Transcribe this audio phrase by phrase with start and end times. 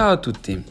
[0.00, 0.64] Ciao a tutti!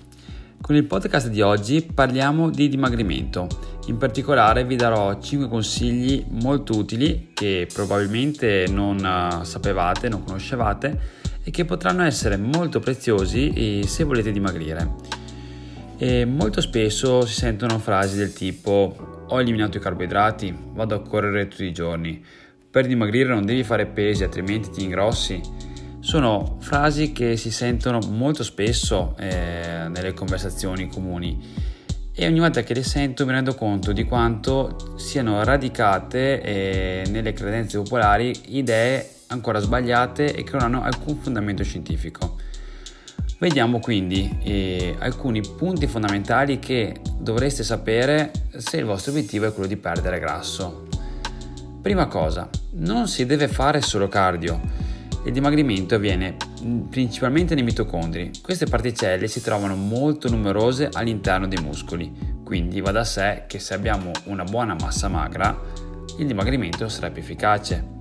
[0.59, 3.47] Con il podcast di oggi parliamo di dimagrimento.
[3.85, 10.99] In particolare vi darò 5 consigli molto utili che probabilmente non eh, sapevate, non conoscevate
[11.43, 14.95] e che potranno essere molto preziosi se volete dimagrire.
[15.99, 21.47] E molto spesso si sentono frasi del tipo ho eliminato i carboidrati, vado a correre
[21.47, 22.19] tutti i giorni.
[22.71, 25.68] Per dimagrire non devi fare pesi altrimenti ti ingrossi
[25.99, 31.67] sono frasi che si sentono molto spesso eh, nelle conversazioni comuni
[32.13, 37.31] e ogni volta che le sento mi rendo conto di quanto siano radicate eh, nelle
[37.31, 42.35] credenze popolari idee ancora sbagliate e che non hanno alcun fondamento scientifico.
[43.37, 49.69] Vediamo quindi eh, alcuni punti fondamentali che dovreste sapere se il vostro obiettivo è quello
[49.69, 50.87] di perdere grasso.
[51.81, 54.88] Prima cosa, non si deve fare solo cardio
[55.29, 56.35] il dimagrimento avviene
[56.89, 58.31] principalmente nei mitocondri.
[58.41, 62.11] Queste particelle si trovano molto numerose all'interno dei muscoli,
[62.43, 65.57] quindi va da sé che se abbiamo una buona massa magra,
[66.17, 67.97] il dimagrimento sarà più efficace.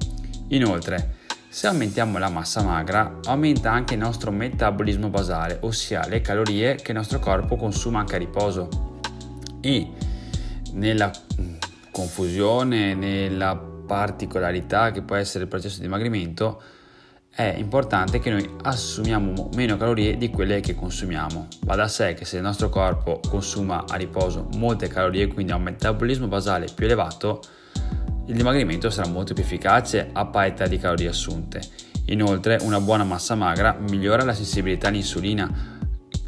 [0.48, 1.16] Inoltre,
[1.48, 6.92] se aumentiamo la massa magra, aumenta anche il nostro metabolismo basale, ossia le calorie che
[6.92, 9.00] il nostro corpo consuma anche a riposo.
[9.60, 9.90] E
[10.72, 11.10] nella
[11.90, 16.62] confusione, nella particolarità che può essere il processo di dimagrimento,
[17.38, 21.46] è importante che noi assumiamo meno calorie di quelle che consumiamo.
[21.60, 25.54] Va da sé che se il nostro corpo consuma a riposo molte calorie, quindi ha
[25.54, 27.40] un metabolismo basale più elevato,
[28.26, 31.62] il dimagrimento sarà molto più efficace a parità di calorie assunte.
[32.06, 35.48] Inoltre, una buona massa magra migliora la sensibilità all'insulina,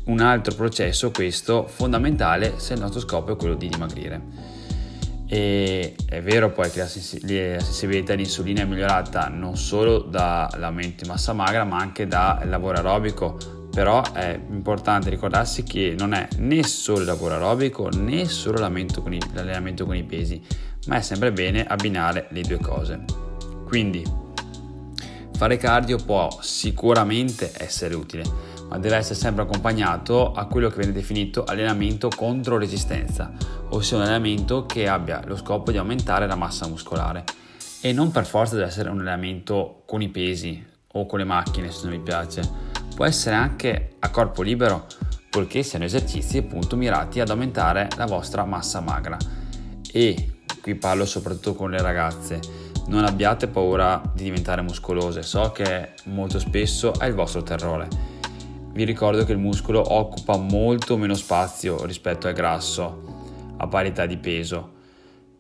[0.05, 4.60] un altro processo questo fondamentale se il nostro scopo è quello di dimagrire.
[5.33, 11.05] E è vero poi che la, sens- la sensibilità all'insulina è migliorata non solo dall'aumento
[11.05, 16.27] di massa magra ma anche dal lavoro aerobico, però è importante ricordarsi che non è
[16.39, 20.43] né solo il lavoro aerobico né solo l'allenamento con i, l'allenamento con i pesi,
[20.89, 23.05] ma è sempre bene abbinare le due cose.
[23.69, 24.05] Quindi
[25.37, 28.25] fare cardio può sicuramente essere utile,
[28.71, 33.33] ma deve essere sempre accompagnato a quello che viene definito allenamento contro resistenza,
[33.71, 37.25] ossia un allenamento che abbia lo scopo di aumentare la massa muscolare.
[37.81, 41.73] E non per forza deve essere un allenamento con i pesi o con le macchine
[41.73, 42.49] se non vi piace,
[42.95, 44.87] può essere anche a corpo libero
[45.29, 49.17] poiché siano esercizi appunto mirati ad aumentare la vostra massa magra.
[49.93, 52.39] E qui parlo soprattutto con le ragazze.
[52.87, 55.23] Non abbiate paura di diventare muscolose.
[55.23, 58.19] So che molto spesso è il vostro terrore
[58.73, 63.19] vi ricordo che il muscolo occupa molto meno spazio rispetto al grasso
[63.57, 64.79] a parità di peso,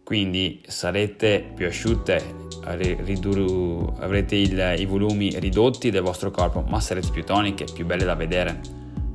[0.02, 7.24] quindi sarete più asciutte, avrete il, i volumi ridotti del vostro corpo, ma sarete più
[7.24, 8.60] toniche, più belle da vedere.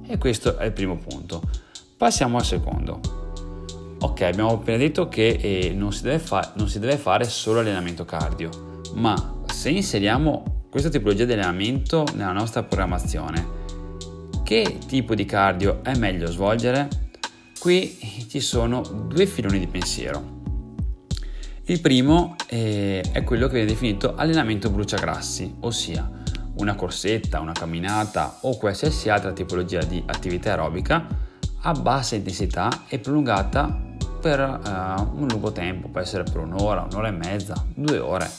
[0.07, 1.41] E questo è il primo punto.
[1.97, 2.99] Passiamo al secondo.
[3.99, 8.05] Ok, abbiamo appena detto che eh, non, si fa- non si deve fare solo allenamento
[8.05, 13.54] cardio, ma se inseriamo questa tipologia di allenamento nella nostra programmazione,
[14.45, 16.87] che tipo di cardio è meglio svolgere?
[17.59, 20.43] Qui ci sono due filoni di pensiero.
[21.63, 26.07] Il primo eh, è quello che viene definito allenamento bruciagrassi, ossia
[26.57, 31.07] una corsetta, una camminata o qualsiasi altra tipologia di attività aerobica
[31.61, 37.07] a bassa intensità e prolungata per uh, un lungo tempo, può essere per un'ora, un'ora
[37.07, 38.29] e mezza, due ore.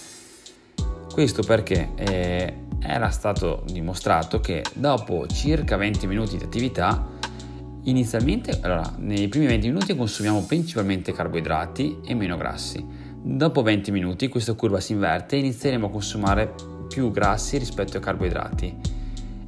[1.12, 7.09] Questo perché eh, era stato dimostrato che dopo circa 20 minuti di attività,
[7.84, 12.84] inizialmente, allora, nei primi 20 minuti consumiamo principalmente carboidrati e meno grassi.
[13.22, 16.54] Dopo 20 minuti questa curva si inverte e inizieremo a consumare
[16.88, 18.76] più grassi rispetto ai carboidrati.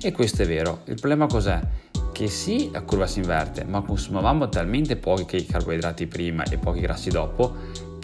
[0.01, 0.81] E questo è vero.
[0.87, 1.61] Il problema cos'è?
[2.13, 7.11] Che sì, la curva si inverte, ma consumavamo talmente pochi carboidrati prima e pochi grassi
[7.11, 7.55] dopo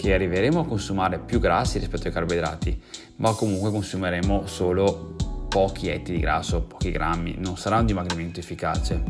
[0.05, 2.79] che arriveremo a consumare più grassi rispetto ai carboidrati,
[3.17, 5.15] ma comunque consumeremo solo
[5.49, 9.03] pochi etti di grasso, pochi grammi, non sarà un dimagrimento efficace.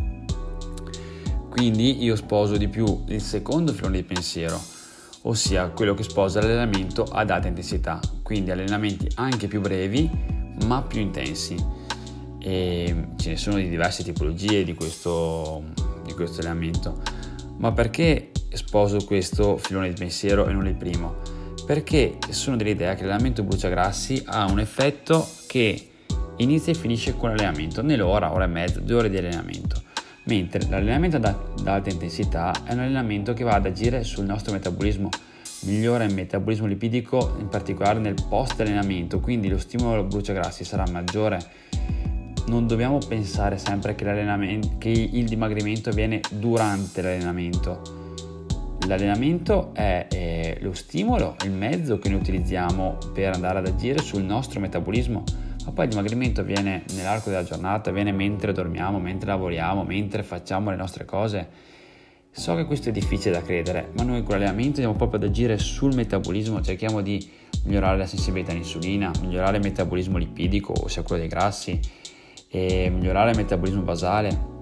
[1.51, 4.57] Quindi io sposo di più il secondo filone di pensiero,
[5.23, 10.09] ossia quello che sposa l'allenamento ad alta intensità, quindi allenamenti anche più brevi
[10.67, 11.57] ma più intensi.
[12.39, 15.65] E ce ne sono di diverse tipologie di questo,
[16.05, 17.03] di questo allenamento.
[17.57, 21.17] Ma perché sposo questo filone di pensiero e non il primo?
[21.67, 25.89] Perché sono dell'idea che l'allenamento bruciagrassi ha un effetto che
[26.37, 29.83] inizia e finisce con l'allenamento, nell'ora, ora e mezza, due ore di allenamento.
[30.25, 31.35] Mentre l'allenamento ad
[31.67, 35.09] alta intensità è un allenamento che va ad agire sul nostro metabolismo,
[35.62, 41.39] migliora il metabolismo lipidico in particolare nel post allenamento, quindi lo stimolo bruciagrassi sarà maggiore
[42.47, 44.05] non dobbiamo pensare sempre che,
[44.79, 48.04] che il dimagrimento avviene durante l'allenamento.
[48.87, 54.23] L'allenamento è, è lo stimolo, il mezzo che noi utilizziamo per andare ad agire sul
[54.23, 55.25] nostro metabolismo,
[55.65, 60.69] ma poi il dimagrimento avviene nell'arco della giornata, avviene mentre dormiamo, mentre lavoriamo, mentre facciamo
[60.69, 61.49] le nostre cose.
[62.31, 65.57] So che questo è difficile da credere, ma noi con l'allenamento andiamo proprio ad agire
[65.57, 67.27] sul metabolismo, cerchiamo di
[67.65, 71.81] migliorare la sensibilità all'insulina, migliorare il metabolismo lipidico, ossia quello dei grassi,
[72.51, 74.53] migliorare il metabolismo basale,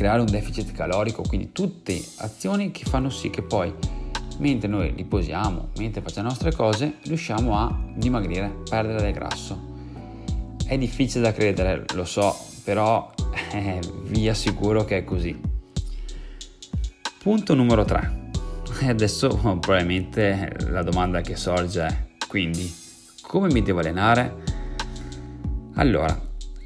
[0.00, 3.70] creare un deficit calorico, quindi tutte azioni che fanno sì che poi
[4.38, 9.60] mentre noi riposiamo, mentre facciamo le nostre cose, riusciamo a dimagrire, perdere del grasso.
[10.64, 13.12] È difficile da credere, lo so, però
[13.52, 15.38] eh, vi assicuro che è così.
[17.22, 18.30] Punto numero 3.
[18.80, 22.74] E adesso probabilmente la domanda che sorge è, quindi,
[23.20, 24.34] come mi devo allenare?
[25.74, 26.18] Allora,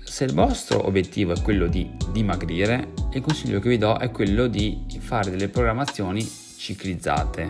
[0.04, 4.46] se il vostro obiettivo è quello di dimagrire, il consiglio che vi do è quello
[4.46, 7.46] di fare delle programmazioni ciclizzate,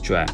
[0.00, 0.24] cioè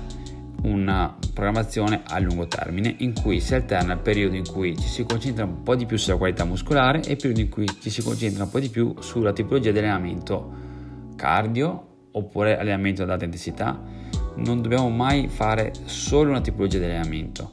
[0.63, 5.05] una programmazione a lungo termine in cui si alterna il periodo in cui ci si
[5.05, 8.03] concentra un po' di più sulla qualità muscolare e il periodo in cui ci si
[8.03, 10.53] concentra un po' di più sulla tipologia di allenamento
[11.17, 13.81] cardio oppure allenamento ad alta intensità.
[14.35, 17.53] Non dobbiamo mai fare solo una tipologia di allenamento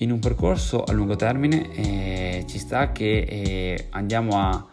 [0.00, 4.66] in un percorso a lungo termine eh, ci sta che eh, andiamo a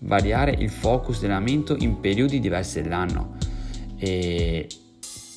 [0.00, 3.36] variare il focus dell'allenamento in periodi diversi dell'anno.
[3.96, 4.68] E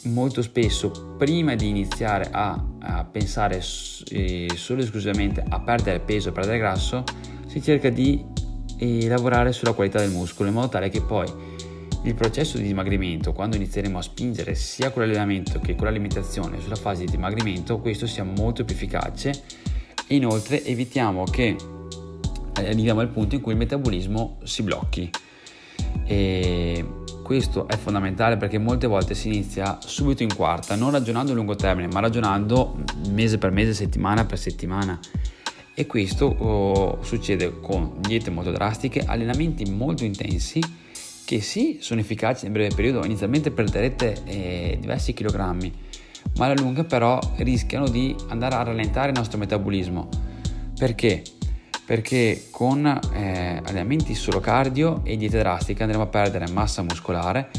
[0.03, 3.61] molto spesso prima di iniziare a, a pensare
[4.09, 7.03] eh, solo e esclusivamente a perdere peso e perdere grasso
[7.47, 8.23] si cerca di
[8.77, 11.27] eh, lavorare sulla qualità del muscolo in modo tale che poi
[12.05, 16.75] il processo di dimagrimento, quando inizieremo a spingere sia con l'allenamento che con l'alimentazione sulla
[16.75, 19.31] fase di dimagrimento, questo sia molto più efficace.
[20.05, 21.55] E inoltre evitiamo che
[22.53, 25.09] arriviamo al punto in cui il metabolismo si blocchi.
[26.05, 26.85] E
[27.23, 31.55] questo è fondamentale perché molte volte si inizia subito in quarta, non ragionando a lungo
[31.55, 34.99] termine, ma ragionando mese per mese, settimana per settimana.
[35.73, 40.61] E questo oh, succede con diete molto drastiche, allenamenti molto intensi
[41.25, 45.73] che sì, sono efficaci nel breve periodo, inizialmente perderete eh, diversi chilogrammi,
[46.35, 50.09] ma alla lunga però rischiano di andare a rallentare il nostro metabolismo.
[50.77, 51.23] Perché?
[51.85, 57.49] Perché con eh, allenamenti solo cardio e diete drastiche andremo a perdere massa muscolare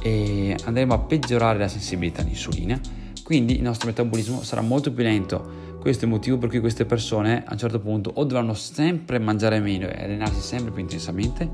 [0.00, 2.80] e andremo a peggiorare la sensibilità all'insulina,
[3.24, 5.66] quindi il nostro metabolismo sarà molto più lento.
[5.80, 9.18] Questo è il motivo per cui queste persone a un certo punto o dovranno sempre
[9.18, 11.50] mangiare meno e allenarsi sempre più intensamente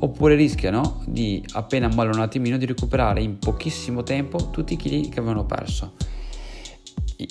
[0.00, 5.08] oppure rischiano di, appena mollano un attimino, di recuperare in pochissimo tempo tutti i chili
[5.08, 5.94] che avevano perso.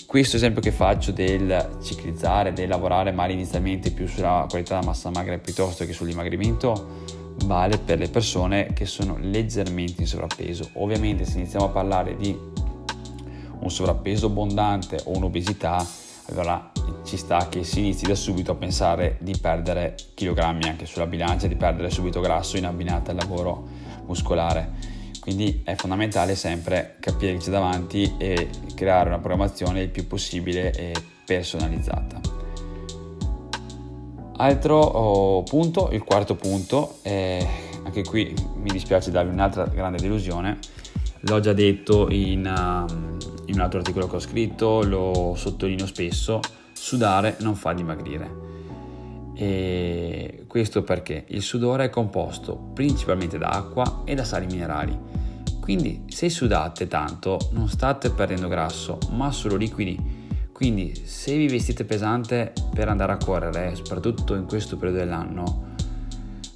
[0.05, 5.09] Questo esempio che faccio del ciclizzare, del lavorare magari inizialmente più sulla qualità della massa
[5.11, 7.05] magra piuttosto che sul dimagrimento,
[7.45, 10.71] vale per le persone che sono leggermente in sovrappeso.
[10.73, 12.37] Ovviamente se iniziamo a parlare di
[13.59, 15.87] un sovrappeso abbondante o un'obesità,
[16.31, 16.69] allora
[17.05, 21.47] ci sta che si inizi da subito a pensare di perdere chilogrammi anche sulla bilancia,
[21.47, 23.65] di perdere subito grasso in abbinata al lavoro
[24.05, 24.96] muscolare.
[25.27, 30.93] Quindi è fondamentale sempre capire che c'è davanti e creare una programmazione il più possibile
[31.25, 32.21] personalizzata.
[34.37, 37.45] Altro oh, punto, il quarto punto, eh,
[37.83, 40.59] anche qui mi dispiace darvi un'altra grande delusione,
[41.19, 43.17] l'ho già detto in, um,
[43.47, 46.39] in un altro articolo che ho scritto, lo sottolineo spesso,
[46.71, 48.45] sudare non fa dimagrire.
[49.33, 55.16] E questo perché il sudore è composto principalmente da acqua e da sali minerali.
[55.67, 59.99] Quindi se sudate tanto non state perdendo grasso, ma solo liquidi.
[60.53, 65.65] Quindi se vi vestite pesante per andare a correre, soprattutto in questo periodo dell'anno,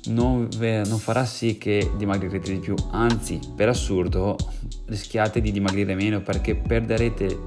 [0.06, 4.38] non, non, farà sì che dimagrirete di più, anzi per assurdo
[4.86, 7.38] rischiate di dimagrire meno perché perderete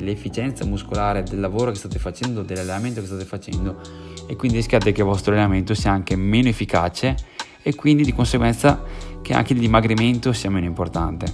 [0.00, 3.80] l'efficienza muscolare del lavoro che state facendo, dell'allenamento che state facendo
[4.26, 8.82] e quindi rischiate che il vostro allenamento sia anche meno efficace e quindi di conseguenza
[9.22, 11.26] che anche il dimagrimento sia meno importante.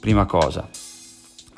[0.00, 0.68] Prima cosa.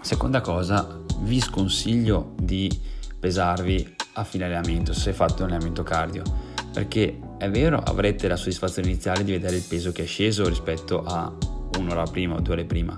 [0.01, 2.71] Seconda cosa, vi sconsiglio di
[3.19, 8.89] pesarvi a fine allenamento se fate un allenamento cardio perché è vero, avrete la soddisfazione
[8.89, 11.33] iniziale di vedere il peso che è sceso rispetto a
[11.77, 12.97] un'ora prima o due ore prima,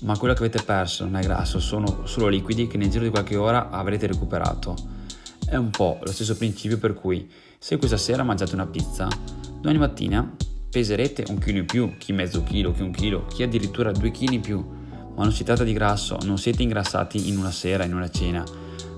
[0.00, 3.10] ma quello che avete perso non è grasso, sono solo liquidi che nel giro di
[3.10, 4.74] qualche ora avrete recuperato.
[5.46, 9.06] È un po' lo stesso principio per cui se questa sera mangiate una pizza,
[9.64, 10.30] domani mattina
[10.68, 14.34] peserete un chilo in più, chi mezzo chilo, chi un chilo, chi addirittura due chili
[14.34, 17.94] in più, ma non si tratta di grasso, non siete ingrassati in una sera, in
[17.94, 18.44] una cena,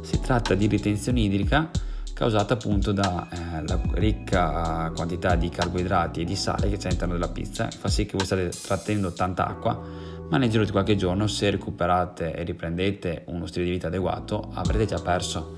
[0.00, 1.70] si tratta di ritenzione idrica
[2.12, 7.28] causata appunto dalla eh, ricca quantità di carboidrati e di sale che c'è all'interno della
[7.28, 9.80] pizza, fa sì che voi state trattenendo tanta acqua,
[10.28, 14.50] ma nel giro di qualche giorno se recuperate e riprendete uno stile di vita adeguato
[14.54, 15.55] avrete già perso.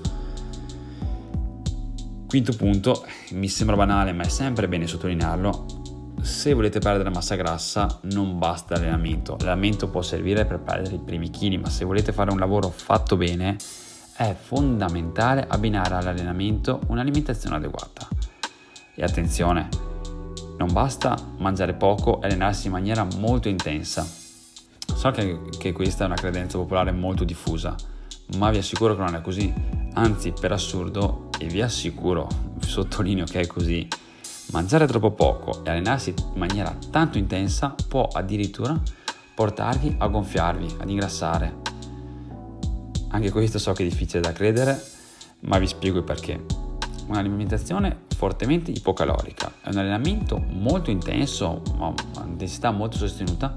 [2.29, 5.65] Quinto punto, mi sembra banale ma è sempre bene sottolinearlo,
[6.21, 11.31] se volete perdere massa grassa non basta l'allenamento, l'allenamento può servire per perdere i primi
[11.31, 13.55] chili, ma se volete fare un lavoro fatto bene
[14.15, 18.07] è fondamentale abbinare all'allenamento un'alimentazione adeguata.
[18.93, 19.67] E attenzione,
[20.59, 24.07] non basta mangiare poco e allenarsi in maniera molto intensa.
[24.85, 27.75] So che, che questa è una credenza popolare molto diffusa,
[28.37, 29.51] ma vi assicuro che non è così.
[29.93, 32.27] Anzi, per assurdo, e vi assicuro,
[32.59, 33.87] sottolineo che è così,
[34.51, 38.79] mangiare troppo poco e allenarsi in maniera tanto intensa può addirittura
[39.33, 41.69] portarvi a gonfiarvi, ad ingrassare
[43.11, 44.79] anche questo so che è difficile da credere,
[45.41, 46.45] ma vi spiego il perché.
[47.07, 53.55] Un'alimentazione fortemente ipocalorica e un allenamento molto intenso, ma a intensità molto sostenuta,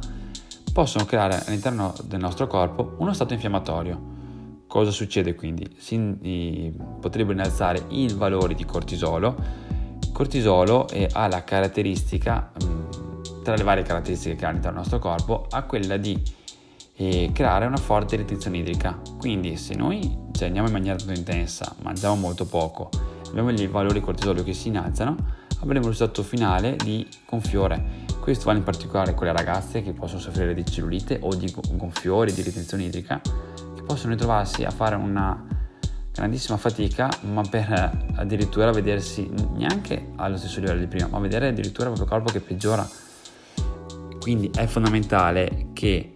[0.73, 4.12] possono creare all'interno del nostro corpo uno stato infiammatorio.
[4.73, 5.69] Cosa succede quindi?
[5.77, 9.37] Si potrebbe innalzare i valori di cortisolo.
[10.01, 12.51] Il cortisolo ha la caratteristica,
[13.43, 16.19] tra le varie caratteristiche che ha all'interno del nostro corpo, ha quella di
[16.95, 18.99] e creare una forte retenzione idrica.
[19.19, 22.89] Quindi se noi ci andiamo in maniera tanto intensa, mangiamo molto poco,
[23.29, 25.17] abbiamo i valori cortisolo che si innalzano,
[25.61, 28.07] avremo il risultato finale di gonfiore.
[28.21, 32.33] Questo vale in particolare con le ragazze che possono soffrire di cellulite o di gonfiore,
[32.33, 33.21] di ritenzione idrica,
[33.87, 35.47] possono ritrovarsi a fare una
[36.13, 41.89] grandissima fatica, ma per addirittura vedersi neanche allo stesso livello di prima, ma vedere addirittura
[41.89, 42.89] il proprio corpo che peggiora.
[44.21, 46.13] Quindi è fondamentale che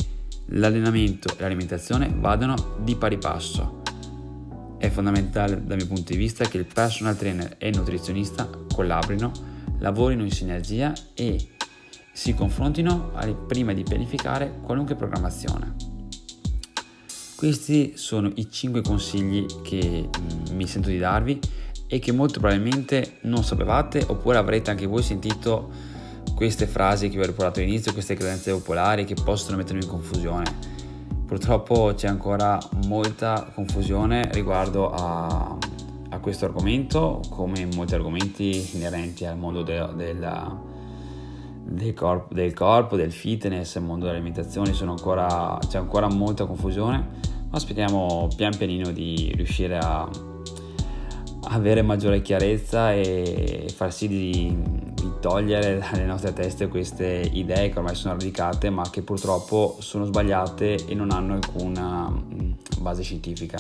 [0.51, 3.83] l'allenamento e l'alimentazione vadano di pari passo.
[4.79, 9.33] È fondamentale dal mio punto di vista che il personal trainer e il nutrizionista collaborino,
[9.79, 11.55] lavorino in sinergia e
[12.13, 13.13] si confrontino
[13.47, 15.96] prima di pianificare qualunque programmazione.
[17.37, 21.39] Questi sono i 5 consigli che mm, mi sento di darvi
[21.87, 25.71] e che molto probabilmente non sapevate oppure avrete anche voi sentito
[26.35, 30.45] queste frasi che vi ho riportato all'inizio, queste credenze popolari che possono mettermi in confusione.
[31.27, 35.59] Purtroppo c'è ancora molta confusione riguardo a,
[36.09, 40.27] a questo argomento, come molti argomenti inerenti al mondo de, del,
[41.69, 46.97] del, corpo, del, corpo, del fitness, al mondo dell'alimentazione, ancora, c'è ancora molta confusione,
[47.51, 50.09] ma aspettiamo pian pianino di riuscire a
[51.49, 54.85] avere maggiore chiarezza e far sì di
[55.21, 60.87] togliere dalle nostre teste queste idee che ormai sono radicate ma che purtroppo sono sbagliate
[60.87, 63.59] e non hanno alcuna mm, base scientifica.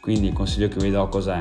[0.00, 1.40] Quindi il consiglio che vi do cos'è?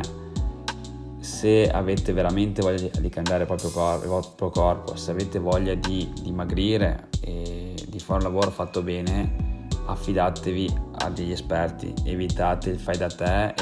[1.26, 5.74] Se avete veramente voglia di cambiare il proprio corpo, il proprio corpo se avete voglia
[5.74, 12.80] di dimagrire e di fare un lavoro fatto bene, affidatevi a degli esperti, evitate il
[12.80, 13.56] fai da te,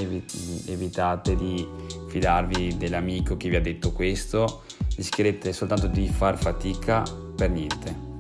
[0.67, 1.65] evitate di
[2.09, 4.63] fidarvi dell'amico che vi ha detto questo
[4.97, 7.01] rischierete soltanto di far fatica
[7.33, 8.12] per niente.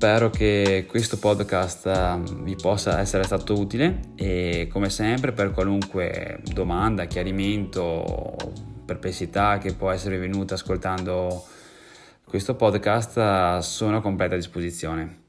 [0.00, 6.40] Spero che questo podcast ehm, vi possa essere stato utile e come sempre per qualunque
[6.54, 8.34] domanda, chiarimento,
[8.86, 11.44] perplessità che può essere venuta ascoltando
[12.24, 15.19] questo podcast sono a completa disposizione.